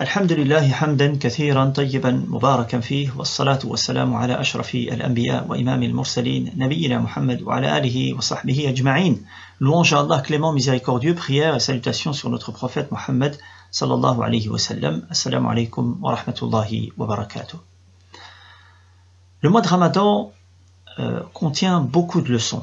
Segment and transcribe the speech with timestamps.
[0.00, 6.98] الحمد لله حمدا كثيرا طيبا مباركا فيه والصلاة والسلام على أشرف الأنبياء وإمام المرسلين نبينا
[6.98, 9.24] محمد وعلى آله وصحبه أجمعين
[9.60, 13.36] Louange à Allah clément miséricordieux, prières et salutations sur notre prophète Mohammed
[13.72, 15.04] sallallahu alayhi wa sallam.
[15.10, 17.56] Assalamu alaikum wa rahmatullahi wa barakatuh.
[19.40, 20.32] Le mois de Ramadan
[21.00, 22.62] euh, contient beaucoup de leçons,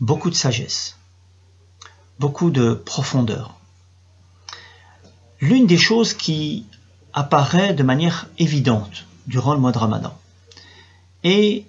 [0.00, 0.98] beaucoup de sagesse,
[2.18, 3.57] beaucoup de profondeur.
[5.40, 6.66] L'une des choses qui
[7.12, 10.16] apparaît de manière évidente durant le mois de Ramadan.
[11.24, 11.66] Et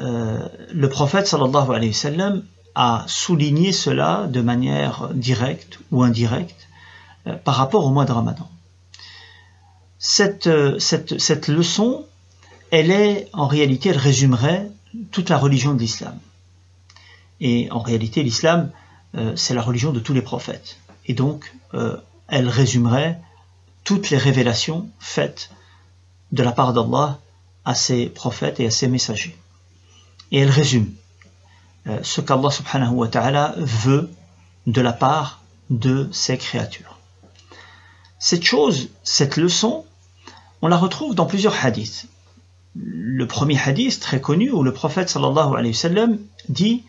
[0.00, 2.32] euh, le prophète sallallahu alayhi wa
[2.74, 6.68] a souligné cela de manière directe ou indirecte
[7.26, 8.48] euh, par rapport au mois de Ramadan.
[9.98, 12.04] Cette, euh, cette, cette leçon,
[12.70, 14.70] elle est en réalité, elle résumerait
[15.10, 16.18] toute la religion de l'islam.
[17.40, 18.70] Et en réalité, l'islam,
[19.34, 20.78] c'est la religion de tous les prophètes.
[21.06, 21.54] Et donc,
[22.28, 23.20] elle résumerait
[23.84, 25.50] toutes les révélations faites
[26.32, 27.18] de la part d'Allah
[27.64, 29.36] à ses prophètes et à ses messagers.
[30.32, 30.92] Et elle résume
[31.86, 34.10] euh, ce qu'Allah subhanahu wa ta'ala veut
[34.66, 36.98] de la part de ses créatures.
[38.18, 39.84] Cette chose, cette leçon,
[40.62, 42.06] on la retrouve dans plusieurs hadiths.
[42.74, 45.16] Le premier hadith très connu où le prophète
[46.48, 46.84] dit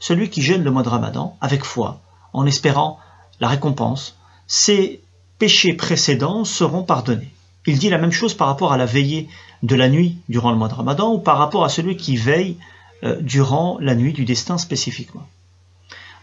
[0.00, 2.00] celui qui gêne le mois de Ramadan avec foi,
[2.32, 2.98] en espérant
[3.40, 5.02] la récompense, ses
[5.38, 7.32] péchés précédents seront pardonnés.
[7.66, 9.28] Il dit la même chose par rapport à la veillée
[9.62, 12.56] de la nuit durant le mois de Ramadan ou par rapport à celui qui veille
[13.04, 15.26] euh, durant la nuit du destin spécifiquement.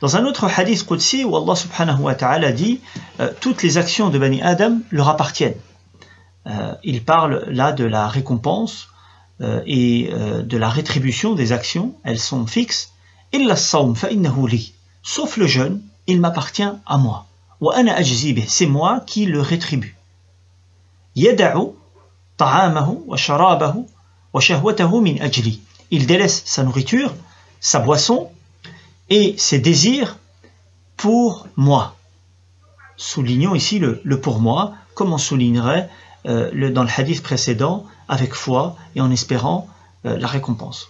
[0.02, 2.82] Dans un autre hadith Qudsi où Allah subhanahu wa ta'ala dit
[3.20, 5.56] euh, toutes les actions de Bani Adam leur appartiennent.
[6.48, 8.90] Euh, il parle là de la récompense
[9.66, 12.94] et euh, de la rétribution des actions, elles sont fixes.
[15.04, 17.28] Sauf le jeûne, il m'appartient à moi.
[18.48, 19.96] C'est moi qui le rétribue.
[25.92, 27.14] Il délaisse sa nourriture,
[27.60, 28.30] sa boisson
[29.10, 30.18] et ses désirs
[30.98, 31.96] pour moi.
[32.98, 35.90] Soulignons ici le, pour moi, comme on soulignerait
[36.26, 39.68] euh, dans le hadith précédent avec foi et en espérant
[40.06, 40.90] euh, la récompense.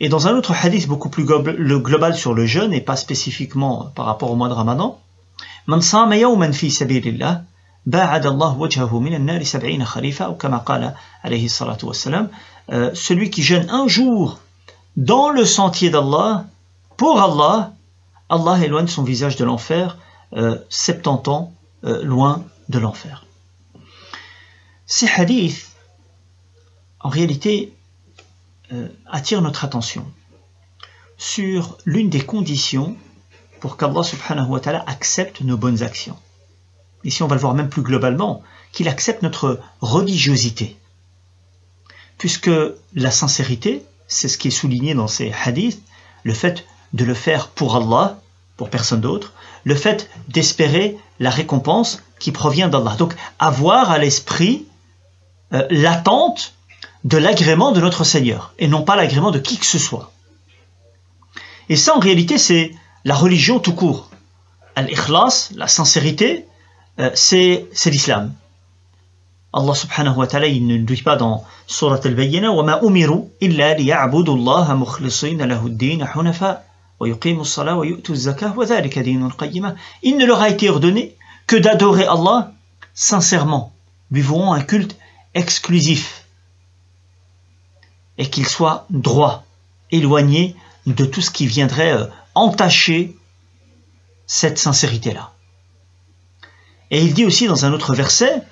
[0.00, 4.06] Et dans un autre hadith beaucoup plus global sur le jeûne et pas spécifiquement par
[4.06, 4.98] rapport au mois de Ramadan,
[5.68, 7.42] yawman fi sabilillah
[7.86, 12.28] ba'ad Allah wajhahu min an-nar 70 kharifa ou kama qala alayhi salatu wassalam
[12.72, 14.38] euh, celui qui jeûne un jour
[14.96, 16.46] dans le sentier d'Allah
[16.96, 17.72] pour Allah
[18.28, 19.98] Allah éloigne son visage de l'enfer
[20.34, 21.52] euh, 70 ans
[21.84, 23.26] euh, loin de l'enfer.
[24.86, 25.73] Ces hadiths
[27.04, 27.74] en réalité,
[28.72, 30.10] euh, attire notre attention
[31.18, 32.96] sur l'une des conditions
[33.60, 34.02] pour qu'Allah
[34.86, 36.16] accepte nos bonnes actions.
[37.04, 40.78] Ici, on va le voir même plus globalement, qu'il accepte notre religiosité.
[42.16, 42.50] Puisque
[42.94, 45.82] la sincérité, c'est ce qui est souligné dans ces hadiths,
[46.22, 46.64] le fait
[46.94, 48.18] de le faire pour Allah,
[48.56, 52.96] pour personne d'autre, le fait d'espérer la récompense qui provient d'Allah.
[52.96, 54.66] Donc, avoir à l'esprit
[55.52, 56.53] euh, l'attente
[57.03, 60.11] de l'agrément de notre Seigneur et non pas l'agrément de qui que ce soit.
[61.69, 62.71] Et ça, en réalité, c'est
[63.05, 64.09] la religion tout court.
[64.75, 66.45] Al-ikhlas, la sincérité,
[66.99, 68.33] euh, c'est l'islam.
[69.51, 73.73] Allah subhanahu wa ta'ala, il ne le dit pas dans Surat al-Bayyina, وَمَا أُمِرُوا إِلَّا
[73.73, 76.65] لِيَعْبُدُوا اللَّهَ مُخْلِصِينَ لَهُ الدِّينَ حُنَفَاءَ
[76.99, 81.15] وَيُقِيمُوا الصَّلَاةَ وَيُؤْتُوا الزَّكَاةَ وَذَلِكَ دِينُ الْقَيِّمَةِ Il ne leur a été ordonné
[81.47, 82.51] que d'adorer Allah
[82.93, 83.73] sincèrement,
[84.11, 84.97] lui vouant un culte
[85.33, 86.22] exclusif
[88.18, 89.44] et qu'il soit droit,
[89.90, 93.16] éloigné de tout ce qui viendrait euh, entacher
[94.26, 95.32] cette sincérité-là.
[96.90, 98.42] Et il dit aussi dans un autre verset,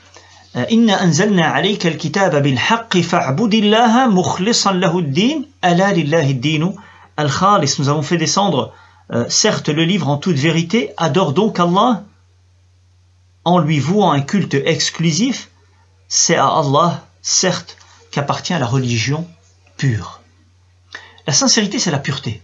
[0.57, 6.71] euh, Inna anzalna alayka al-kitaba bil haqqi fa'budillaha mukhlishan lillahi ad-dinu
[7.17, 7.77] al-khalis.
[7.79, 8.73] Nous avons fait descendre
[9.13, 12.05] euh, certes le livre en toute vérité, adore donc Allah
[13.45, 15.51] en lui vouant un culte exclusif,
[16.09, 17.77] c'est à Allah certes
[18.11, 19.27] qu'appartient la religion
[21.27, 22.43] la sincérité, c'est la pureté.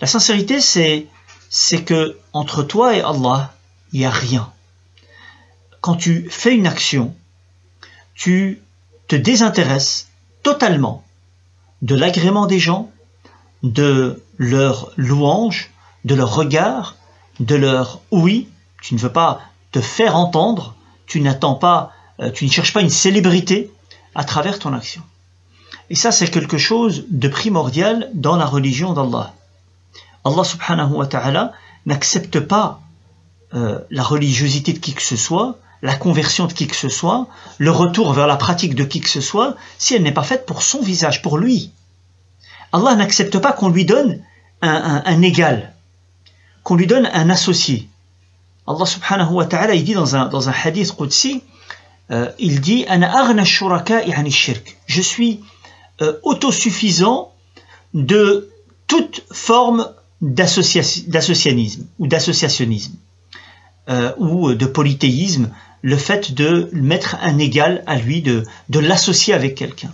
[0.00, 1.06] La sincérité, c'est,
[1.48, 3.54] c'est que entre toi et Allah,
[3.92, 4.52] il n'y a rien.
[5.80, 7.14] Quand tu fais une action,
[8.14, 8.62] tu
[9.06, 10.08] te désintéresses
[10.42, 11.04] totalement
[11.82, 12.90] de l'agrément des gens,
[13.62, 15.70] de leur louange,
[16.04, 16.96] de leur regard,
[17.40, 18.48] de leur oui.
[18.82, 19.40] Tu ne veux pas
[19.72, 20.74] te faire entendre,
[21.06, 23.70] tu n'attends pas, euh, tu ne cherches pas une célébrité
[24.14, 25.02] à travers ton action.
[25.90, 29.32] Et ça, c'est quelque chose de primordial dans la religion d'Allah.
[30.24, 31.52] Allah subhanahu wa ta'ala
[31.86, 32.80] n'accepte pas
[33.54, 37.28] euh, la religiosité de qui que ce soit, la conversion de qui que ce soit,
[37.56, 40.44] le retour vers la pratique de qui que ce soit, si elle n'est pas faite
[40.44, 41.72] pour son visage, pour lui.
[42.72, 44.20] Allah n'accepte pas qu'on lui donne
[44.60, 45.72] un, égal,
[46.64, 47.88] qu'on lui donne un associé.
[48.66, 51.42] Allah subhanahu wa ta'ala, il dit dans un, dans un hadith Qudsi,
[52.10, 52.84] euh, il dit
[54.86, 55.40] Je suis
[56.00, 57.32] euh, autosuffisant
[57.94, 58.50] de
[58.86, 59.88] toute forme
[60.20, 62.94] d'associationnisme ou d'associationnisme
[63.88, 65.50] euh, ou de polythéisme,
[65.82, 68.44] le fait de mettre un égal à lui, de
[68.78, 69.92] l'associer avec quelqu'un.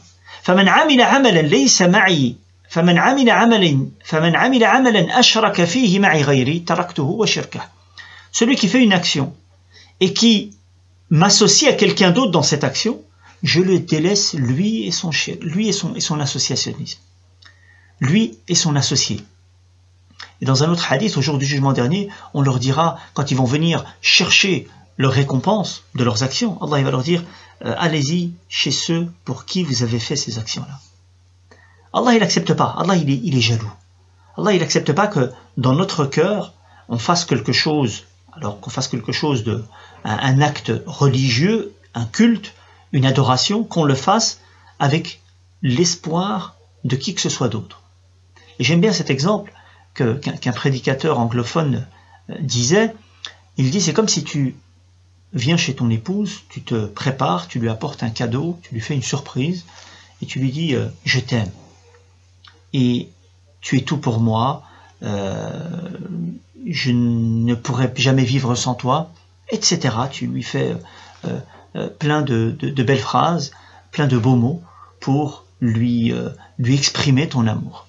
[8.33, 9.33] Celui qui fait une action
[10.01, 10.51] et qui
[11.09, 13.01] m'associe à quelqu'un d'autre dans cette action,
[13.45, 15.11] je le délaisse lui et son
[15.41, 16.99] lui et son, associationnisme.
[18.01, 19.21] Lui et son associé.
[20.41, 23.37] Et dans un autre hadith, au jour du jugement dernier, on leur dira, quand ils
[23.37, 27.23] vont venir chercher leur récompense de leurs actions, Allah va leur dire,
[27.65, 30.81] euh, allez-y chez ceux pour qui vous avez fait ces actions-là.
[31.93, 32.75] Allah, il n'accepte pas.
[32.79, 33.73] Allah, il est, il est jaloux.
[34.37, 36.55] Allah, il n'accepte pas que dans notre cœur,
[36.89, 39.65] on fasse quelque chose, alors qu'on fasse quelque chose de,
[40.05, 42.55] un, acte religieux, un culte,
[42.95, 44.41] une adoration, qu'on le fasse
[44.79, 45.21] avec
[45.63, 46.55] l'espoir
[46.85, 47.83] de qui que ce soit d'autre.
[48.59, 49.53] Et j'aime bien cet exemple
[49.95, 51.87] qu'un prédicateur anglophone
[52.31, 52.95] euh, disait.
[53.57, 54.57] Il dit c'est comme si tu
[55.33, 58.95] viens chez ton épouse, tu te prépares, tu lui apportes un cadeau, tu lui fais
[58.95, 59.65] une surprise
[60.23, 61.51] et tu lui dis euh, je t'aime
[62.73, 63.09] et
[63.61, 64.63] tu es tout pour moi,
[65.03, 65.51] euh,
[66.67, 69.11] je ne pourrais jamais vivre sans toi,
[69.51, 69.97] etc.
[70.11, 70.77] Tu lui fais
[71.99, 73.53] plein de, belles phrases,
[73.91, 74.63] plein de beaux mots
[75.01, 76.13] pour lui,
[76.59, 77.87] lui exprimer ton amour.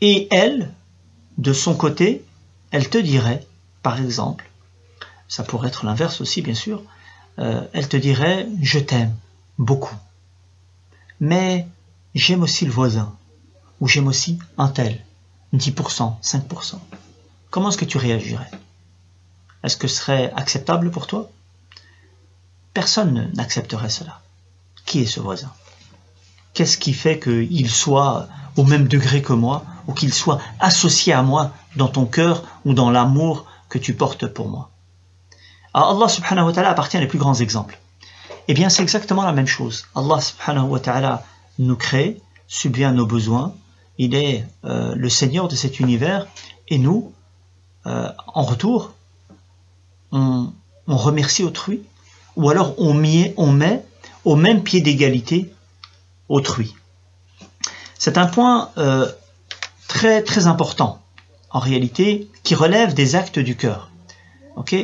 [0.00, 0.72] Et elle,
[1.38, 2.24] de son côté,
[2.70, 3.46] elle te dirait,
[3.82, 4.50] par exemple,
[5.28, 6.82] ça pourrait être l'inverse aussi bien sûr,
[7.38, 9.14] elle te dirait je t'aime
[9.58, 9.96] beaucoup,
[11.20, 11.66] mais
[12.14, 13.14] j'aime aussi le voisin,
[13.80, 15.04] ou j'aime aussi un tel,
[15.54, 16.78] 10%, 5%.
[17.50, 18.50] Comment est-ce que tu réagirais?
[19.62, 21.30] Est-ce que ce serait acceptable pour toi?
[22.74, 24.20] Personne n'accepterait cela.
[24.86, 25.52] Qui est ce voisin?
[26.54, 31.22] Qu'est-ce qui fait qu'il soit au même degré que moi, ou qu'il soit associé à
[31.22, 34.70] moi dans ton cœur ou dans l'amour que tu portes pour moi?
[35.74, 37.78] Alors Allah subhanahu wa ta'ala appartient les plus grands exemples.
[38.48, 39.86] Eh bien, c'est exactement la même chose.
[39.94, 41.24] Allah subhanahu wa ta'ala
[41.58, 43.54] nous crée, subvient nos besoins,
[43.98, 46.26] il est euh, le Seigneur de cet univers,
[46.68, 47.12] et nous,
[47.86, 48.92] euh, en retour,
[50.10, 50.52] on,
[50.86, 51.82] remercie autrui,
[52.36, 53.34] ou alors on, met,
[54.24, 55.52] au même pied d'égalité
[56.28, 56.74] autrui.
[57.98, 59.06] C'est un point euh,
[59.88, 61.00] très très important,
[61.50, 63.90] en réalité, qui relève des actes du cœur.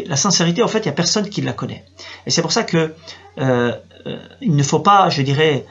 [0.07, 1.85] la sincérité, en fait, il n'y a personne qui la connaît.
[2.27, 2.95] Et c'est pour ça que
[3.37, 5.67] il ne faut pas, je dirais,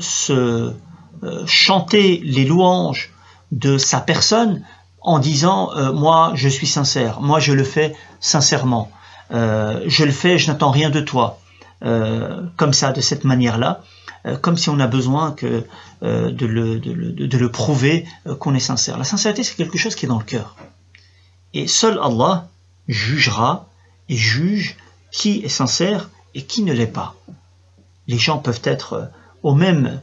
[0.00, 0.74] se
[1.22, 3.12] euh, chanter les louanges
[3.52, 4.64] de sa personne
[5.00, 8.90] en disant euh, moi je suis sincère, moi je le fais sincèrement,
[9.30, 11.38] euh, je le fais, je n'attends rien de toi,
[12.56, 13.82] comme ça, de cette manière-là,
[14.40, 15.66] comme si on a besoin de,
[16.46, 18.06] le, prouver
[18.38, 18.98] qu'on est sincère.
[18.98, 20.56] La sincérité c'est quelque chose qui est dans le cœur.
[21.54, 22.48] Et seul Allah
[22.86, 23.68] jugera
[24.08, 24.76] et juge
[25.10, 27.16] qui est sincère et qui ne l'est pas.
[28.06, 29.10] Les gens peuvent être
[29.42, 30.00] au même,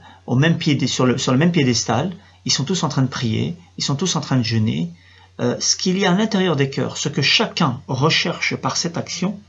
[0.58, 2.14] pied, sur le même piédestal,
[2.46, 4.92] ils sont tous en train de prier, ils sont tous en train de jeûner.
[5.40, 8.98] Euh, ce qu'il y a à l'intérieur des cœurs, ce que chacun recherche par cette
[8.98, 9.40] action,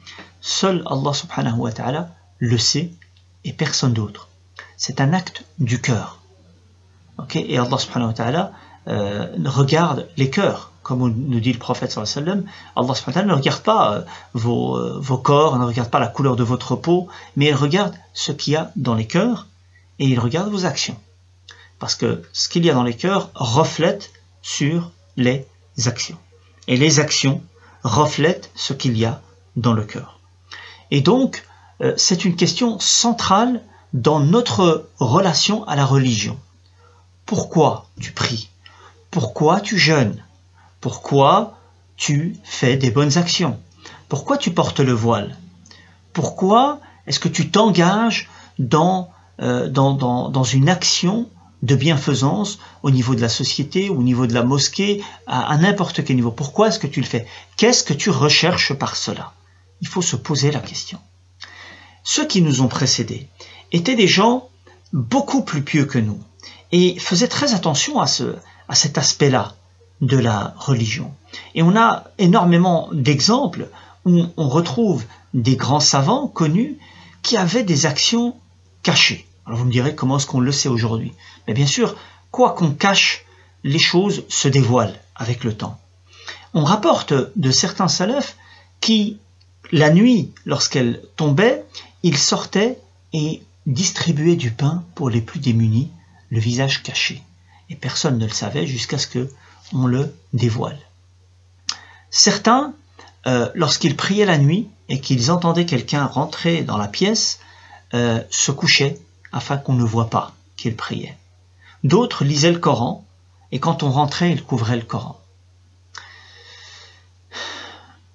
[0.40, 2.92] seul Allah subhanahu wa ta'ala le sait
[3.44, 4.28] et personne d'autre.
[4.76, 6.20] C'est un acte du cœur.
[7.34, 8.52] et Allah subhanahu wa ta'ala
[8.86, 11.96] euh, regarde les cœurs, comme nous dit le prophète.
[11.96, 12.36] Allah subhanahu
[12.76, 14.02] wa ta'ala ne regarde pas euh,
[14.34, 18.30] vos, vos corps, ne regarde pas la couleur de votre peau, mais il regarde ce
[18.30, 19.48] qu'il y a dans les cœurs
[19.98, 20.96] et il regarde vos actions.
[21.80, 25.46] Parce que ce qu'il y a dans les cœurs reflète sur les
[25.86, 26.18] actions.
[26.68, 27.42] Et les actions
[27.82, 29.20] reflètent ce qu'il y a
[29.56, 30.20] dans le cœur.
[30.90, 31.44] Et donc,
[31.80, 33.62] euh, c'est une question centrale
[33.92, 36.38] dans notre relation à la religion.
[37.26, 38.50] Pourquoi tu pries?
[39.10, 40.22] Pourquoi tu jeûnes?
[40.80, 41.58] Pourquoi
[41.96, 43.58] tu fais des bonnes actions?
[44.08, 45.36] Pourquoi tu portes le voile?
[46.12, 49.10] Pourquoi est-ce que tu t'engages dans
[49.40, 51.26] euh, dans, dans, dans, une action
[51.62, 56.16] de bienfaisance au niveau de la société, au niveau de la mosquée, à, n'importe quel
[56.16, 56.30] niveau.
[56.30, 57.26] Pourquoi est-ce que tu le fais?
[57.56, 59.32] Qu'est-ce que tu recherches par cela?
[59.80, 60.98] Il faut se poser la question.
[62.02, 63.28] Ceux qui nous ont précédés
[63.72, 64.48] étaient des gens
[64.92, 66.20] beaucoup plus pieux que nous
[66.72, 68.36] et faisaient très attention à, ce,
[68.68, 69.54] à cet aspect-là
[70.00, 71.12] de la religion.
[71.54, 73.68] Et on a énormément d'exemples
[74.06, 76.78] où on retrouve des grands savants connus
[77.22, 78.36] qui avaient des actions
[78.82, 79.26] cachées.
[79.46, 81.12] Alors vous me direz comment est-ce qu'on le sait aujourd'hui?
[81.46, 81.96] Mais bien sûr,
[82.30, 83.24] quoi qu'on cache,
[83.64, 85.78] les choses se dévoilent avec le temps.
[86.54, 88.36] On rapporte de certains salafs
[88.80, 89.18] qui,
[89.72, 91.64] la nuit, lorsqu'elle tombait,
[92.02, 92.78] ils sortaient
[93.12, 95.90] et distribuaient du pain pour les plus démunis,
[96.30, 97.22] le visage caché.
[97.68, 99.30] Et personne ne le savait jusqu'à ce que
[99.72, 100.78] on le dévoile.
[102.10, 102.74] Certains,
[103.26, 107.38] euh, lorsqu'ils priaient la nuit et qu'ils entendaient quelqu'un rentrer dans la pièce,
[107.94, 108.98] euh, se couchaient
[109.32, 111.16] afin qu'on ne voit pas qu'ils priaient.
[111.84, 113.04] D'autres lisaient le Coran
[113.52, 115.20] et quand on rentrait, ils couvraient le Coran.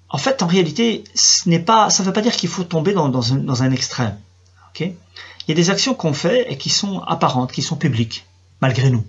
[0.08, 4.18] En fait, en réalité, ça ne veut pas dire qu'il faut tomber dans, un, extrême.
[4.80, 4.94] Il
[5.48, 8.26] y a des actions qu'on fait et qui sont apparentes, qui sont publiques,
[8.60, 9.04] malgré nous.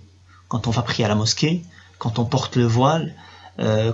[0.48, 1.62] Quand on va prier à la mosquée,
[1.98, 3.14] quand on porte le voile,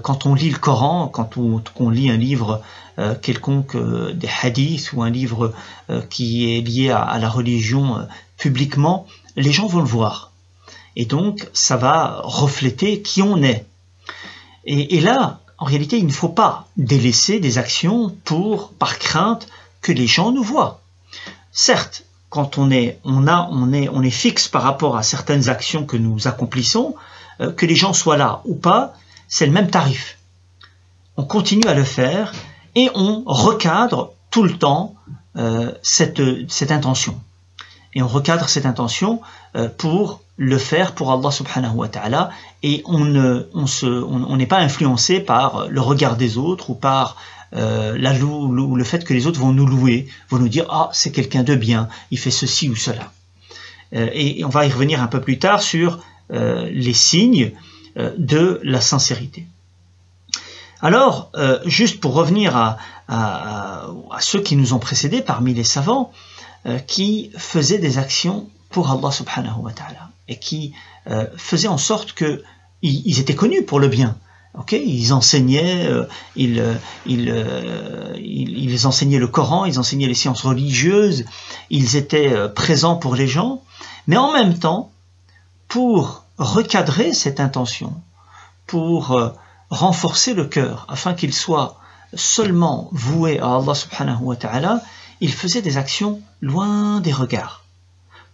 [0.02, 2.62] quand on lit le Coran, quand on, lit un livre
[2.98, 5.52] euh, quelconque euh, des hadiths ou un livre
[6.10, 8.06] qui est lié à, la religion
[8.36, 9.06] publiquement,
[9.36, 10.32] les gens vont le voir.
[10.96, 13.66] Et donc, ça va refléter qui on est.
[14.66, 19.46] Et, là, en réalité, il ne faut pas délaisser des actions pour, par crainte
[19.82, 20.80] que les gens nous voient.
[21.52, 25.48] Certes, quand on est, on a, on est, on est fixe par rapport à certaines
[25.48, 26.94] actions que nous accomplissons,
[27.40, 28.94] euh, que les gens soient là ou pas,
[29.28, 30.18] c'est le même tarif.
[31.16, 32.32] On continue à le faire
[32.74, 34.94] et on recadre tout le temps
[35.36, 36.20] euh, cette,
[36.70, 37.20] intention.
[37.94, 39.20] Et on recadre cette intention
[39.56, 42.30] euh, pour le faire pour Allah subhanahu wa ta'ala
[42.64, 47.16] et on n'est pas influencé par le regard des autres ou par
[47.54, 51.12] euh, la le fait que les autres vont nous louer, vont nous dire ah c'est
[51.12, 53.12] quelqu'un de bien, il fait ceci ou cela.
[53.92, 56.00] Et, on va y revenir un peu plus tard sur
[56.30, 57.52] les signes
[57.96, 59.46] de la sincérité.
[60.80, 61.30] Alors,
[61.64, 63.86] juste pour revenir à,
[64.20, 66.12] ceux qui nous ont précédés parmi les savants,
[66.86, 70.74] qui faisaient des actions pour Allah subhanahu wa ta'ala et qui
[71.08, 72.42] euh, faisaient en sorte que
[72.82, 74.16] ils, étaient connus pour le bien.
[74.58, 76.04] Okay ils enseignaient, euh,
[76.38, 81.24] euh, ils, enseignaient le Coran, ils enseignaient les sciences religieuses,
[81.70, 83.62] ils étaient présents pour les gens,
[84.06, 84.90] mais en même temps,
[85.68, 87.94] pour recadrer cette intention,
[88.66, 89.16] pour
[89.70, 91.78] renforcer le cœur, afin qu'il soit
[92.14, 94.82] seulement voué à Allah subhanahu wa ta'ala,
[95.20, 97.64] ils faisaient des actions loin des regards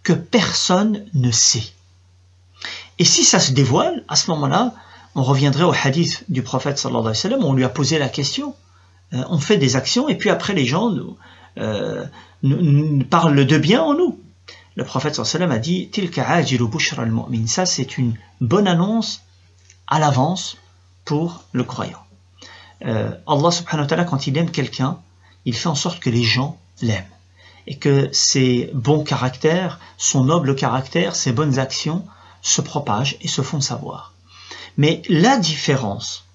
[0.03, 1.73] que personne ne sait.
[2.99, 4.73] Et si ça se dévoile, à ce moment-là,
[5.15, 8.09] on reviendrait au hadith du prophète sallallahu alayhi wa sallam, on lui a posé la
[8.09, 8.55] question.
[9.13, 11.17] Euh, on fait des actions et puis après les gens nous,
[11.57, 12.05] euh,
[12.43, 14.19] nous, parlent de bien en nous.
[14.75, 19.21] Le prophète sallallahu alayhi wa sallam a dit Ça, c'est une bonne annonce
[19.87, 20.57] à l'avance
[21.05, 22.03] pour le croyant.
[22.85, 24.99] Euh, Allah subhanahu wa ta'ala, quand il aime quelqu'un,
[25.45, 27.05] il fait en sorte que les gens l'aiment
[27.67, 32.05] et que ses bons caractères, son noble caractère, ses bonnes actions
[32.41, 34.13] se propagent et se font savoir.
[34.77, 36.25] Mais la différence,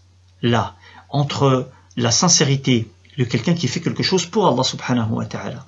[0.42, 0.74] là,
[1.08, 2.88] entre la sincérité
[3.18, 5.66] de quelqu'un qui fait quelque chose pour Allah subhanahu wa ta'ala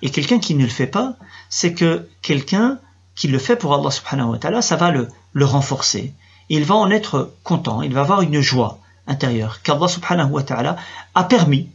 [0.00, 1.16] et quelqu'un qui ne le fait pas,
[1.54, 2.80] c'est que quelqu'un
[3.14, 5.08] qui le fait pour Allah subhanahu wa ta'ala, ça va le,
[5.44, 6.12] renforcer.
[6.48, 10.76] Il va en être content, il va avoir une joie intérieure qu'Allah subhanahu wa ta'ala
[11.14, 11.68] a permis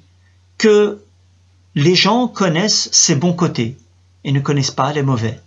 [0.57, 1.01] que
[1.75, 3.77] les gens connaissent ses bons côtés
[4.25, 5.39] et ne connaissent pas les mauvais.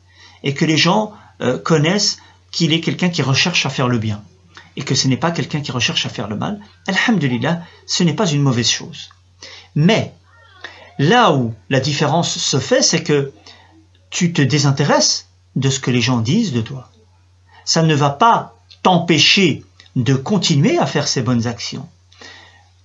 [0.43, 1.12] Et que les gens
[1.43, 2.17] euh, connaissent
[2.53, 4.23] qu'il est quelqu'un qui recherche à faire le bien.
[4.77, 6.59] Et que ce n'est pas quelqu'un qui recherche à faire le mal.
[6.87, 9.11] Alhamdulillah, ce n'est pas une mauvaise chose.
[9.75, 10.15] Mais,
[10.99, 13.31] là où la différence se fait, c'est que
[14.12, 15.26] tu te désintéresses
[15.57, 16.88] de ce que les gens disent de toi.
[17.64, 19.64] Ça ne va pas t'empêcher
[19.97, 21.88] de continuer à faire ces bonnes actions.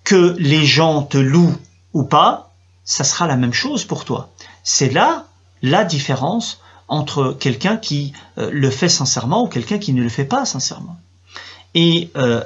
[0.03, 1.57] Que les gens te louent
[1.93, 2.53] ou pas,
[2.85, 4.29] ça sera la même chose pour toi.
[4.63, 5.25] C'est là
[5.61, 10.25] la différence entre quelqu'un qui euh, le fait sincèrement ou quelqu'un qui ne le fait
[10.25, 10.97] pas sincèrement.
[11.73, 12.41] Et euh,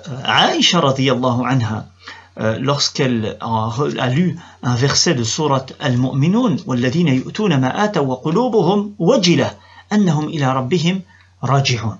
[2.38, 8.94] euh, lorsqu'elle a, a, lu un verset de surat Al-Mu'minun, وَالَّذِينَ يُؤْتُونَ مَا آتَوا وَقُلُوبُهُمْ
[8.98, 9.50] وَجِلَةً
[9.92, 11.00] أَنَّهُمْ إِلَى رَبِّهِمْ
[11.42, 11.98] رَاجِعُونَ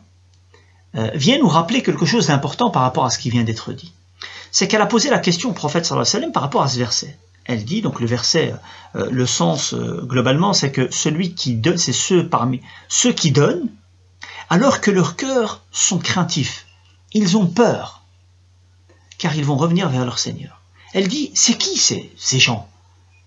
[1.15, 3.93] vient nous rappeler quelque chose d'important par rapport à ce qui vient d'être dit.
[4.51, 6.69] C'est qu'elle a posé la question au prophète sallallahu alayhi wa sallam par rapport à
[6.69, 8.55] ce verset elle dit, donc le verset,
[8.97, 13.31] euh, le sens euh, globalement, c'est que celui qui donne, c'est ceux parmi ceux qui
[13.31, 13.69] donnent,
[14.51, 16.67] alors que leurs cœurs sont craintifs.
[17.13, 18.00] Ils ont peur,
[19.22, 20.60] car ils vont revenir vers leur Seigneur.
[20.94, 22.68] Elle dit, c'est qui ces, ces gens?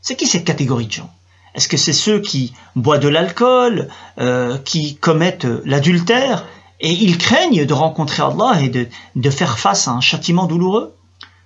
[0.02, 1.14] C'est qui cette catégorie de gens?
[1.54, 6.46] Est-ce que c'est ceux qui boivent de l'alcool, euh, qui commettent l'adultère
[6.80, 10.96] et ils craignent de rencontrer Allah et de, faire face à un châtiment douloureux?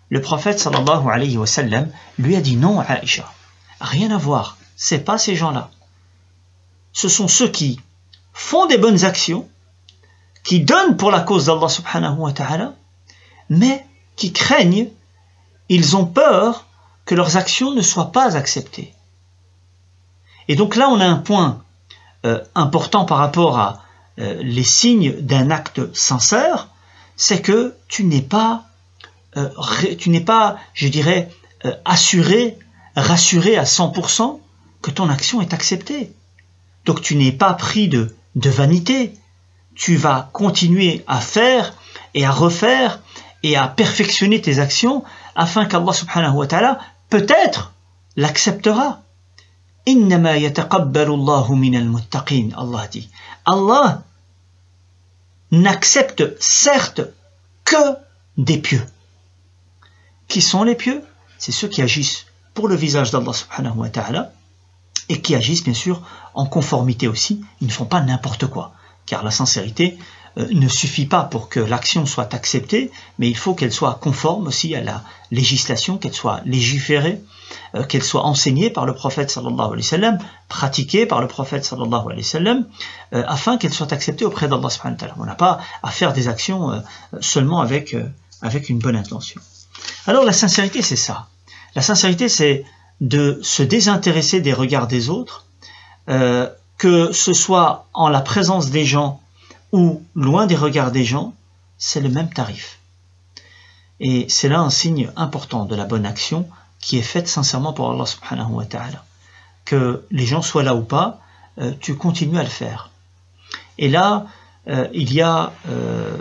[0.08, 1.04] Le prophète sallallahu
[2.18, 3.30] lui a dit non à Aïcha.
[3.82, 4.56] Rien à voir.
[4.76, 5.70] C'est pas ces gens-là.
[6.94, 7.78] Ce sont ceux qui
[8.32, 9.46] font des bonnes actions,
[10.42, 12.72] qui donnent pour la cause d'Allah subhanahu wa ta'ala,
[13.50, 13.84] mais
[14.18, 14.88] qui craignent,
[15.70, 16.66] ils ont peur
[17.06, 18.92] que leurs actions ne soient pas acceptées.
[20.48, 21.62] Et donc là, on a un point
[22.26, 23.82] euh, important par rapport à
[24.18, 26.68] euh, les signes d'un acte sincère,
[27.16, 28.64] c'est que tu n'es pas,
[29.36, 29.48] euh,
[29.98, 31.30] tu n'es pas, je dirais,
[31.84, 32.56] assuré,
[32.94, 34.38] rassuré à 100%
[34.80, 36.12] que ton action est acceptée.
[36.84, 39.12] Donc tu n'es pas pris de, de vanité.
[39.74, 41.74] Tu vas continuer à faire
[42.14, 43.00] et à refaire
[43.42, 45.04] et à perfectionner tes actions
[45.34, 46.78] afin qu'Allah subhanahu wa ta'ala
[47.08, 47.72] peut-être
[48.16, 49.02] l'acceptera.
[52.56, 53.08] Allah dit.
[53.46, 54.02] Allah
[55.50, 57.00] n'accepte certes
[57.64, 57.76] que
[58.36, 58.84] des pieux.
[60.26, 61.02] Qui sont les pieux?
[61.38, 64.32] C'est ceux qui agissent pour le visage d'Allah subhanahu wa ta'ala
[65.08, 66.02] et qui agissent bien sûr
[66.34, 67.42] en conformité aussi.
[67.60, 68.72] Ils ne font pas n'importe quoi.
[69.06, 69.98] Car la sincérité,
[70.38, 74.74] ne suffit pas pour que l'action soit acceptée, mais il faut qu'elle soit conforme aussi
[74.74, 77.20] à la législation, qu'elle soit légiférée,
[77.74, 80.18] euh, qu'elle soit enseignée par le prophète sallallahu alayhi wa sallam,
[80.48, 85.14] pratiquée par le prophète euh, afin qu'elle soit acceptée auprès d'Allah subhanahu wa ta'ala.
[85.18, 86.82] On n'a pas à faire des actions
[87.20, 87.96] seulement avec,
[88.42, 89.40] avec une bonne intention.
[90.06, 91.26] Alors la sincérité, c'est ça.
[91.74, 92.64] La sincérité, c'est
[93.00, 95.46] de se désintéresser des regards des autres,
[96.06, 99.20] que ce soit en la présence des gens
[99.72, 101.34] ou loin des regards des gens,
[101.78, 102.78] c'est le même tarif.
[104.00, 106.48] Et c'est là un signe important de la bonne action
[106.80, 109.04] qui est faite sincèrement pour Allah subhanahu wa ta'ala.
[109.64, 111.20] Que les gens soient là ou pas,
[111.58, 112.90] euh, tu continues à le faire.
[113.78, 114.26] Et là,
[114.68, 116.16] euh, il y a euh,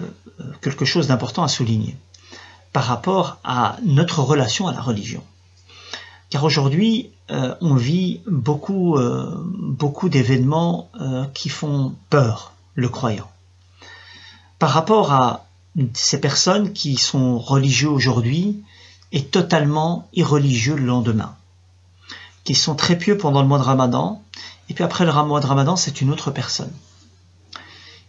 [0.61, 1.95] quelque chose d'important à souligner
[2.73, 5.23] par rapport à notre relation à la religion.
[6.29, 10.89] Car aujourd'hui, on vit beaucoup, beaucoup d'événements
[11.33, 13.29] qui font peur le croyant
[14.59, 15.45] par rapport à
[15.93, 18.63] ces personnes qui sont religieux aujourd'hui
[19.11, 21.35] et totalement irreligieux le lendemain,
[22.43, 24.21] qui sont très pieux pendant le mois de Ramadan,
[24.69, 26.71] et puis après le mois de Ramadan, c'est une autre personne.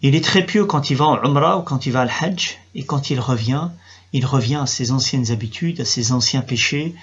[0.00, 2.58] Il est très pieux quand il va en Umrah ou quand il va al Hajj,
[2.74, 3.68] et quand il revient,
[4.12, 6.94] il revient à ses anciennes habitudes, à ses anciens péchés,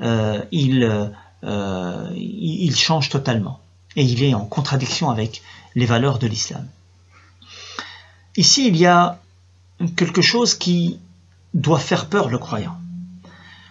[0.00, 0.42] euh,
[1.44, 3.60] euh, il change totalement.
[3.96, 5.42] Et il est en contradiction avec
[5.74, 6.66] les valeurs de l'islam.
[8.36, 9.20] Ici, il y a
[9.96, 11.00] quelque chose qui
[11.54, 12.78] doit faire peur le croyant.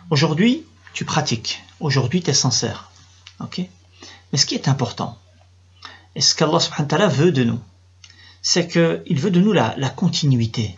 [0.09, 1.63] Aujourd'hui, tu pratiques.
[1.79, 2.91] Aujourd'hui, tu es sincère.
[3.41, 5.17] Mais ce qui est important,
[6.15, 7.59] et ce qu'Allah subhanahu wa ta'ala veut de nous,
[8.41, 10.77] c'est qu'il veut de nous la, la continuité.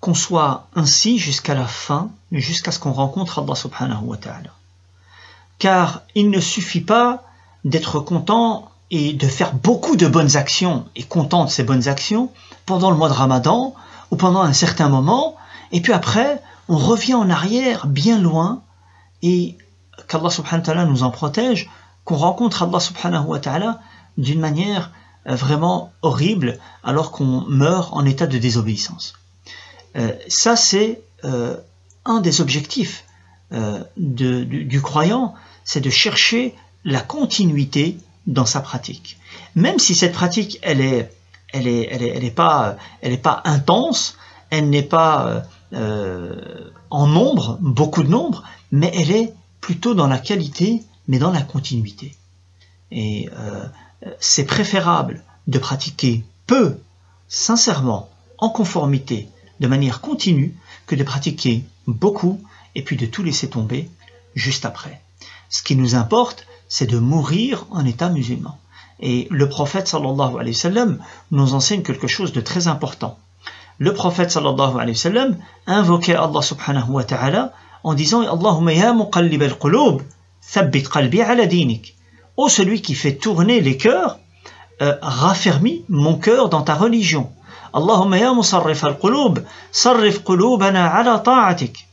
[0.00, 4.50] Qu'on soit ainsi jusqu'à la fin, jusqu'à ce qu'on rencontre Allah subhanahu wa ta'ala.
[5.58, 7.24] Car il ne suffit pas
[7.64, 12.30] d'être content et de faire beaucoup de bonnes actions et content de ces bonnes actions
[12.66, 13.74] pendant le mois de Ramadan
[14.10, 15.36] ou pendant un certain moment,
[15.72, 18.62] et puis après, on revient en arrière bien loin
[19.22, 19.56] et
[20.08, 21.68] qu'Allah subhanahu wa ta'ala nous en protège,
[22.04, 23.80] qu'on rencontre Allah subhanahu wa ta'ala
[24.18, 24.92] d'une manière
[25.26, 29.14] euh, vraiment horrible alors qu'on meurt en état de désobéissance.
[29.96, 31.56] Euh, ça, c'est euh,
[32.04, 33.04] un des objectifs
[33.96, 37.96] du croyant, c'est de chercher la continuité
[38.26, 39.18] dans sa pratique.
[39.54, 41.10] Même si cette pratique, elle est,
[41.52, 44.16] elle est, elle est, elle pas, elle est pas intense,
[44.50, 50.18] elle n'est pas euh, en nombre, beaucoup de nombre, mais elle est plutôt dans la
[50.18, 52.16] qualité, mais dans la continuité.
[52.90, 53.64] Et euh,
[54.20, 56.78] c'est préférable de pratiquer peu,
[57.28, 59.28] sincèrement, en conformité,
[59.60, 62.40] de manière continue, que de pratiquer beaucoup
[62.74, 63.88] et puis de tout laisser tomber
[64.34, 65.00] juste après.
[65.48, 68.58] Ce qui nous importe, c'est de mourir en état musulman.
[69.00, 70.98] Et le prophète sallallahu alayhi wa sallam
[71.30, 73.18] nous enseigne quelque chose de très important.
[73.78, 77.52] Le prophète sallallahu alayhi wa sallam invoquait Allah subhanahu wa ta'ala
[77.84, 80.02] en disant Allahumma ya muqallib al-qulub,
[80.40, 81.94] thabbit qalbi ala dinik.
[82.36, 84.18] Ô celui qui fait tourner les cœurs,
[84.82, 87.30] euh, raffermis mon cœur dans ta religion.
[87.72, 89.40] Allahumma ya musarrif al-qulub,
[89.72, 91.86] sarrif qulubana ala ta'atik.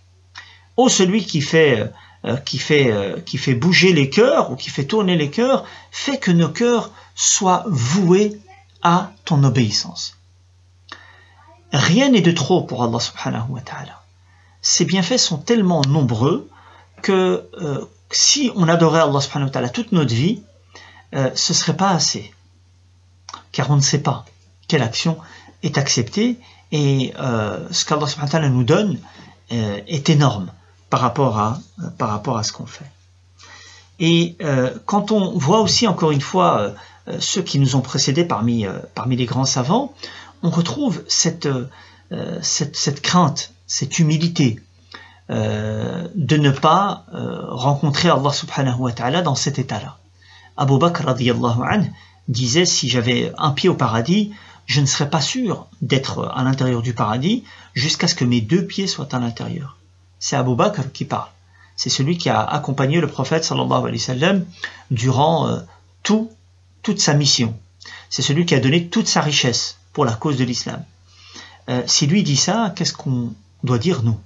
[0.77, 1.91] Ô celui qui fait
[2.25, 5.65] euh, qui, fait, euh, qui fait bouger les cœurs ou qui fait tourner les cœurs,
[5.91, 8.39] fait que nos cœurs soient voués
[8.81, 10.17] à ton obéissance.
[11.73, 14.01] Rien n'est de trop pour Allah subhanahu wa ta'ala.
[14.61, 16.49] Ces bienfaits sont tellement nombreux
[17.01, 20.43] que euh, si on adorait Allah subhanahu wa ta'ala toute notre vie,
[21.11, 22.33] ce ne serait pas assez.
[23.51, 24.23] Car on ne sait pas
[24.69, 25.17] quelle action
[25.61, 26.39] est accepté
[26.71, 28.97] et ce qu'Allah subhanahu wa ta'ala nous donne
[29.49, 30.49] est énorme
[30.93, 31.59] par rapport à,
[31.97, 32.85] par rapport à ce qu'on fait.
[33.99, 36.75] Et euh, quand on voit aussi encore une fois
[37.07, 39.95] euh, ceux qui nous ont précédés parmi, euh, parmi les grands savants,
[40.43, 41.49] on retrouve cette,
[42.43, 44.59] cette, cette, crainte, cette humilité
[45.29, 47.05] de ne pas
[47.47, 49.97] rencontrer Allah subhanahu wa ta'ala dans cet état-là.
[50.57, 51.91] Abu Bakr radiallahu
[52.27, 54.31] disait si j'avais un pied au paradis,
[54.67, 58.67] je ne serais pas sûr d'être à l'intérieur du paradis jusqu'à ce que mes deux
[58.67, 59.77] pieds soient à l'intérieur.
[60.23, 61.27] C'est Abu Bakr qui parle.
[61.75, 64.41] C'est celui qui a accompagné le prophète alayhi
[64.89, 65.59] durant euh,
[66.01, 66.31] tout,
[66.81, 67.53] toute sa mission.
[68.09, 70.81] C'est celui qui a donné toute sa richesse pour la cause de l'islam.
[71.67, 73.33] Euh, si lui dit ça, qu'est-ce qu'on
[73.65, 74.17] doit dire nous?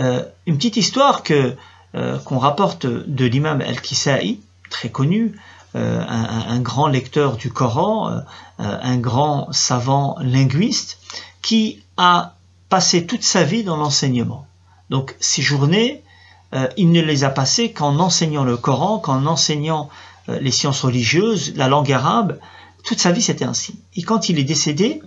[0.00, 4.40] Euh, Une petite histoire qu'on rapporte de l'imam al-Kisa'i,
[4.70, 5.38] très connu,
[5.74, 8.22] un, grand lecteur du Coran,
[8.58, 10.98] un grand savant linguiste,
[11.42, 12.34] qui a
[12.68, 14.46] passé toute sa vie dans l'enseignement.
[14.90, 16.02] Donc ses journées
[16.54, 19.88] euh, il ne les a passées qu'en enseignant le Coran, qu'en enseignant
[20.28, 22.38] euh, les sciences religieuses, la langue arabe.
[22.84, 23.80] Toute sa vie, c'était ainsi.
[23.96, 25.02] Et quand il est décédé,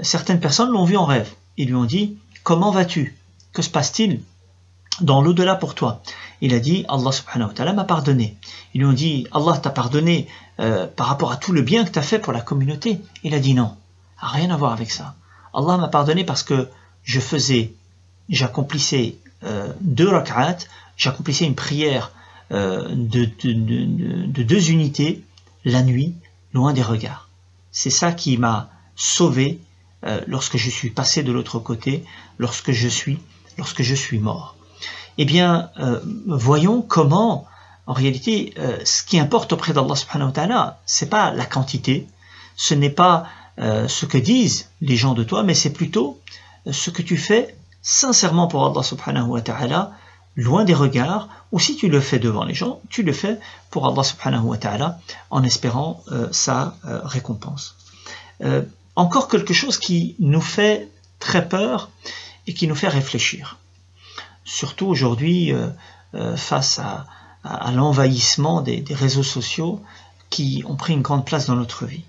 [0.00, 1.30] certaines personnes l'ont vu en rêve.
[1.56, 3.16] Ils lui ont dit, comment vas-tu?
[3.52, 4.22] Que se passe-t-il?
[5.00, 6.02] Dans l'au-delà pour toi
[6.42, 8.36] Il a dit, Allah subhanahu wa ta'ala m'a pardonné.
[8.74, 10.28] Ils lui ont dit, Allah t'a pardonné
[10.60, 13.00] euh, par rapport à tout le bien que tu fait pour la communauté.
[13.24, 13.74] Il a dit non,
[14.18, 15.14] rien à voir avec ça.
[15.54, 16.68] Allah m'a pardonné parce que
[17.02, 17.72] je faisais,
[18.28, 19.16] j'accomplissais
[19.80, 20.58] deux rak'at,
[20.96, 22.12] j'accomplissais une prière
[22.52, 23.24] euh, de,
[24.42, 25.24] deux unités
[25.64, 26.14] la nuit,
[26.52, 27.28] loin des regards.
[27.70, 29.58] C'est ça qui m'a sauvé
[30.04, 32.04] euh, lorsque je suis passé de l'autre côté,
[32.36, 33.18] lorsque je suis,
[33.56, 34.56] lorsque je suis mort.
[35.16, 35.70] Eh bien,
[36.26, 37.46] voyons comment,
[37.86, 42.06] en réalité, ce qui importe auprès d'Allah subhanahu wa ta'ala, c'est pas la quantité,
[42.56, 43.26] ce n'est pas
[43.58, 46.18] ce que disent les gens de toi, mais c'est plutôt
[46.70, 49.92] ce que tu fais sincèrement pour Allah subhanahu wa ta'ala,
[50.36, 53.38] loin des regards, ou si tu le fais devant les gens, tu le fais
[53.70, 57.76] pour Allah subhanahu wa ta'ala, en espérant euh, sa euh, récompense.
[58.42, 58.62] Euh,
[58.96, 61.90] encore quelque chose qui nous fait très peur
[62.46, 63.58] et qui nous fait réfléchir.
[64.44, 65.54] Surtout aujourd'hui,
[66.36, 67.06] face à,
[67.72, 69.80] l'envahissement des, des réseaux sociaux
[70.30, 72.02] qui ont pris une grande place dans notre vie.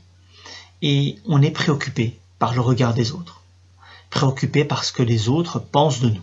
[0.81, 3.42] Et on est préoccupé par le regard des autres
[4.13, 6.21] préoccupé par ce que les autres pensent de nous,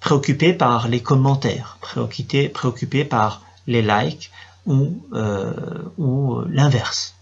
[0.00, 4.30] préoccupé par les commentaires, préoccupé, préoccupé par les likes
[4.64, 7.14] ou, euh, ou l'inverse.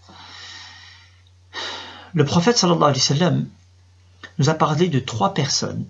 [2.13, 3.47] Le prophète sallallahu alayhi wa sallam
[4.39, 5.85] nous a parlé de trois personnes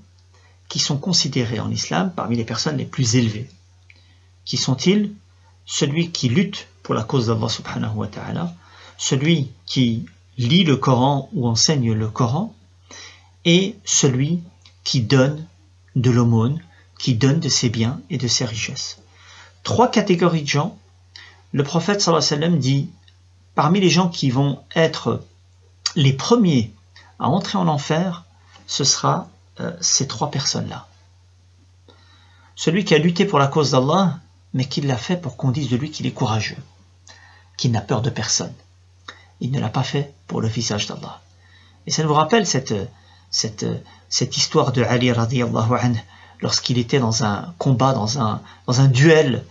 [0.69, 3.49] qui sont considérées en islam parmi les personnes les plus élevées.
[4.43, 5.11] Qui sont-ils?
[5.65, 8.53] Celui qui lutte pour la cause d'Allah subhanahu wa ta'ala,
[8.97, 12.53] celui qui lit le Coran ou enseigne le Coran,
[13.45, 14.41] et celui
[14.83, 15.45] qui donne
[15.95, 16.61] de l'aumône,
[16.97, 18.99] qui donne de ses biens et de ses richesses.
[19.63, 20.77] Trois catégories de gens.
[21.51, 22.89] Le prophète sallallahu alayhi wa sallam dit,
[23.55, 25.23] parmi les gens qui vont être
[25.95, 26.73] les premiers
[27.19, 28.25] à entrer en enfer,
[28.67, 29.29] ce sera
[29.59, 30.87] euh, ces trois personnes-là.
[32.55, 34.19] Celui qui a lutté pour la cause d'Allah,
[34.53, 36.57] mais qui l'a fait pour qu'on dise de lui qu'il est courageux,
[37.57, 38.53] qu'il n'a peur de personne.
[39.41, 41.21] Il ne l'a pas fait pour le visage d'Allah.
[41.85, 42.73] Et ça nous rappelle cette,
[43.33, 45.99] cette, histoire de Ali radiallahu anhu
[46.39, 49.43] lorsqu'il était dans un combat, dans un, duel,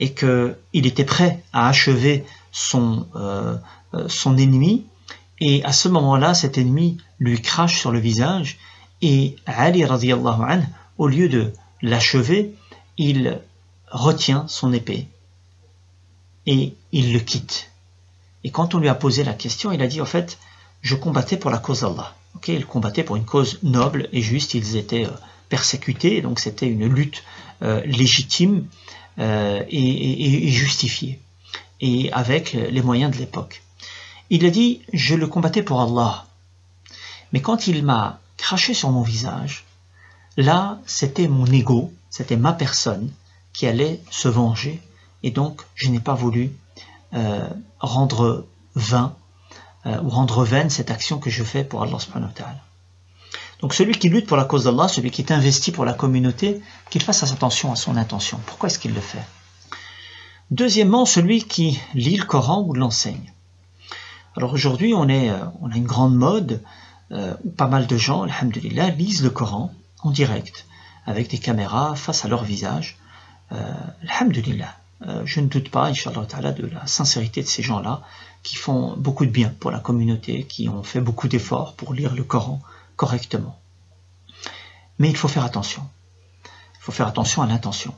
[0.00, 3.56] et qu'il était prêt à achever son, euh,
[3.94, 4.86] euh, son ennemi,
[5.40, 8.58] et à ce moment-là, cet ennemi lui crache sur le visage,
[9.02, 10.66] et Ali radiallahu anhu,
[10.98, 12.54] au lieu de l'achever,
[12.96, 13.40] il
[13.90, 15.08] retient son épée,
[16.46, 17.70] et il le quitte.
[18.44, 20.38] Et quand on lui a posé la question, il a dit, en fait,
[20.82, 22.14] je combattais pour la cause d'Allah
[22.48, 25.12] ils combattaient pour une cause noble et juste, ils étaient euh,
[25.48, 27.22] persécutés, donc c'était une lutte
[27.62, 28.66] euh, légitime
[29.18, 31.20] euh, et, justifiée,
[31.80, 33.62] et avec les moyens de l'époque.
[34.30, 36.26] Il a dit, je le combattais pour Allah,
[37.32, 39.64] mais quand il m'a craché sur mon visage,
[40.36, 43.10] là, c'était mon ego, c'était ma personne
[43.52, 44.80] qui allait se venger,
[45.22, 46.52] et donc je n'ai pas voulu
[47.78, 48.44] rendre
[48.74, 49.14] vain
[49.86, 52.60] euh, ou rendre vaine cette action que je fais pour Allah subhanahu wa ta'ala.
[53.60, 56.60] Donc celui qui lutte pour la cause d'Allah, celui qui est investi pour la communauté,
[56.90, 58.40] qu'il fasse attention à son intention.
[58.46, 59.24] Pourquoi est-ce qu'il le fait?
[60.50, 63.32] Deuxièmement, celui qui lit le Coran ou l'enseigne.
[64.36, 66.62] Alors aujourd'hui, on, euh, a une grande mode
[67.12, 70.66] euh, où pas mal de gens, alhamdulillah, lisent le Coran en direct,
[71.06, 72.98] avec des caméras face à leur visage.
[73.52, 73.72] Euh,
[74.08, 74.74] alhamdulillah.
[75.06, 78.02] euh, je ne doute pas, Inch'Allah de la sincérité de ces gens-là
[78.44, 82.14] qui font beaucoup de bien pour la communauté, qui ont fait beaucoup d'efforts pour lire
[82.14, 82.60] le Coran
[82.94, 83.58] correctement.
[85.00, 85.82] Mais il faut faire attention.
[86.44, 87.94] Il faut faire attention à l'intention.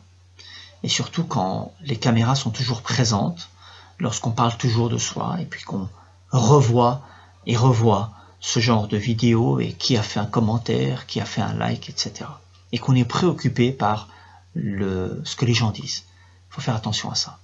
[0.82, 3.50] Et surtout quand les caméras sont toujours présentes,
[3.98, 5.88] lorsqu'on parle toujours de soi, et puis qu'on
[6.30, 7.02] revoit
[7.46, 11.40] et revoit ce genre de vidéo et qui a fait un commentaire, qui a fait
[11.40, 12.30] un like, etc.
[12.70, 14.08] Et qu'on est préoccupé par
[14.54, 16.04] ce que les gens disent.
[16.50, 17.38] Il faut faire attention à ça.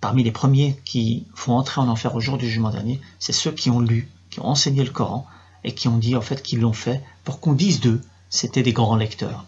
[0.00, 3.52] Parmi les premiers qui vont entrer en enfer au jour du jugement dernier, c'est ceux
[3.52, 5.26] qui ont lu, qui ont enseigné le Coran
[5.62, 8.72] et qui ont dit en fait qu'ils l'ont fait pour qu'on dise d'eux, c'était des
[8.72, 9.44] grands lecteurs.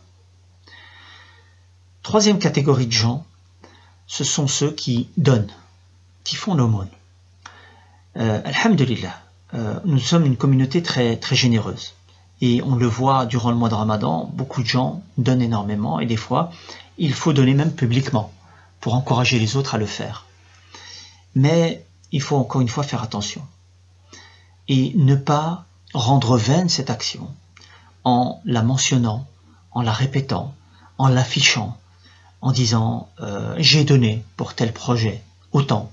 [2.03, 3.25] Troisième catégorie de gens,
[4.07, 5.53] ce sont ceux qui donnent,
[6.25, 6.91] qui font l'aumône.
[8.19, 9.23] Euh, Alhamdulillah,
[9.55, 11.95] euh, nous sommes une communauté très généreuse.
[12.43, 16.07] Et on le voit durant le mois de Ramadan, beaucoup de gens donnent énormément et
[16.07, 16.51] des fois,
[16.99, 18.33] il faut donner même publiquement
[18.81, 20.27] pour encourager les autres à le faire.
[21.35, 23.43] Mais il faut encore une fois faire attention
[24.69, 25.65] et ne pas
[25.95, 27.29] rendre vaine cette action
[28.05, 29.27] en la mentionnant,
[29.73, 30.55] en la répétant,
[30.99, 31.77] en l'affichant,
[32.41, 35.91] en disant euh, j'ai donné pour tel projet autant,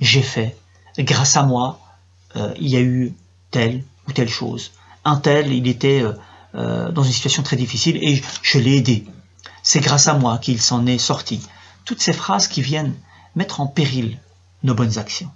[0.00, 0.56] j'ai fait,
[0.98, 1.78] grâce à moi,
[2.36, 3.14] euh, il y a eu
[3.50, 4.72] telle ou telle chose.
[5.04, 6.02] Un tel, il était
[6.54, 9.06] euh, dans une situation très difficile et je l'ai aidé.
[9.62, 11.40] C'est grâce à moi qu'il s'en est sorti.
[11.84, 12.94] Toutes ces phrases qui viennent
[13.34, 14.18] mettre en péril
[14.64, 15.30] nos bonnes actions.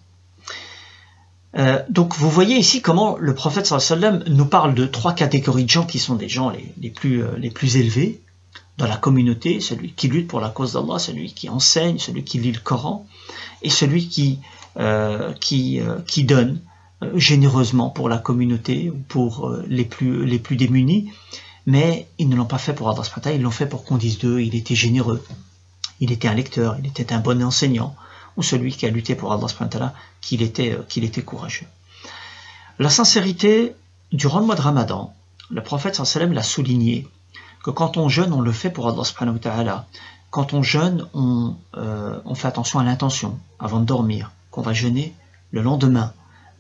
[1.88, 5.87] donc vous voyez ici comment le prophète sallam nous parle de trois catégories de gens
[5.87, 8.21] qui sont des gens les, plus, les plus élevés,
[8.79, 12.38] dans la communauté, celui qui lutte pour la cause d'Allah, celui qui enseigne, celui qui
[12.38, 13.07] lit le Coran,
[13.62, 14.38] et celui qui,
[14.79, 16.61] euh, euh, donne
[17.03, 21.11] euh, généreusement pour la communauté ou pour les, plus, les plus démunis,
[21.67, 23.03] mais ils ne l'ont pas fait pour Allah
[23.35, 25.25] ils l'ont fait pour qu'on dise d'eux, il était généreux,
[25.99, 27.97] il était un lecteur, il était un bon enseignant,
[28.38, 31.66] ou celui qui a lutté pour Allah qu'il était, qu'il était courageux.
[32.79, 33.74] La sincérité,
[34.12, 35.12] durant le mois de Ramadan,
[35.51, 37.09] le prophète sallam l'a souligné
[37.64, 39.87] que quand on jeûne, on le fait pour Allah subhanahu wa ta'ala.
[40.31, 44.72] Quand on jeûne, on, euh, on fait attention à l'intention avant de dormir, qu'on va
[44.72, 45.14] jeûner
[45.51, 46.12] le lendemain,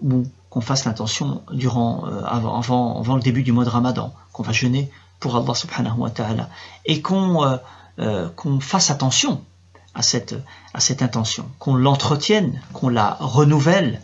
[0.02, 4.12] ou qu'on fasse l'intention durant euh, avant, avant, avant, le début du mois de Ramadan,
[4.32, 6.48] qu'on va jeûner pour Allah subhanahu wa ta'ala,
[6.86, 7.56] et qu'on euh,
[8.00, 9.44] euh qu'on fasse attention
[9.94, 14.00] à cette, intention, qu'on l'entretienne, qu'on la renouvelle,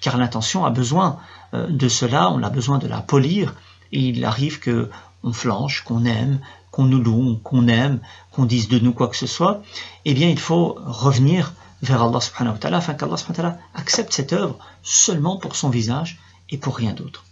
[0.00, 1.18] car l'intention a besoin
[1.54, 3.54] euh, de cela, on a besoin de la polir,
[3.92, 4.90] et il arrive que
[5.24, 6.40] on flanche, qu'on aime,
[6.70, 8.00] qu'on nous loue, qu'on aime,
[8.32, 9.62] qu'on dise de nous quoi que ce soit,
[10.04, 13.58] eh bien il faut revenir vers Allah subhanahu wa ta'ala afin qu'Allah subhanahu wa ta'ala
[13.74, 16.18] accepte cette œuvre seulement pour son visage
[16.50, 17.24] et pour rien d'autre.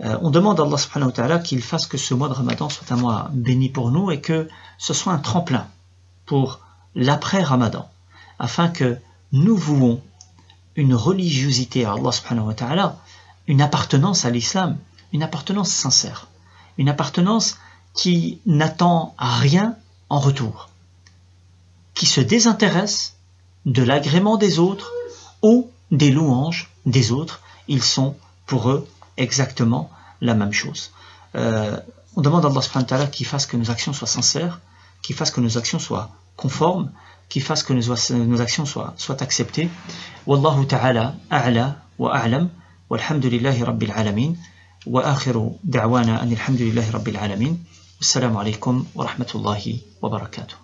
[0.00, 2.68] Euh, on demande à Allah subhanahu wa ta'ala qu'il fasse que ce mois de Ramadan
[2.68, 5.66] soit un mois béni pour nous et que ce soit un tremplin
[6.26, 6.60] pour
[6.94, 7.88] l'après-Ramadan,
[8.38, 8.98] afin que
[9.32, 10.00] nous vouons
[10.76, 12.96] une religiosité à Allah subhanahu wa ta'ala,
[13.46, 14.78] une appartenance à l'islam,
[15.12, 16.28] une appartenance sincère
[16.78, 17.58] une appartenance
[17.94, 19.76] qui n'attend rien
[20.08, 20.68] en retour,
[21.94, 23.14] qui se désintéresse
[23.66, 24.92] de l'agrément des autres
[25.42, 27.40] ou des louanges des autres.
[27.68, 30.90] Ils sont pour eux exactement la même chose.
[31.36, 31.78] Euh,
[32.16, 34.60] on demande à Allah qu'il fasse que nos actions soient sincères,
[35.02, 36.91] qu'il fasse que nos actions soient conformes,
[37.29, 37.83] qu'il fasse que nos,
[38.25, 39.69] nos actions soient, soient acceptées.
[40.25, 42.49] Wallahu ta'ala a'la wa a'lam
[42.89, 44.35] walhamdulillahi rabbil alamin.
[44.85, 47.63] وآخر دعوانا أن الحمد لله رب العالمين
[47.97, 50.62] والسلام عليكم ورحمة الله وبركاته